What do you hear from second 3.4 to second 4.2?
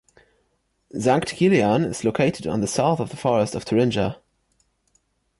of Thuringia.